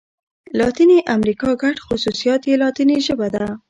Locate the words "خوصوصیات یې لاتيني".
1.85-2.97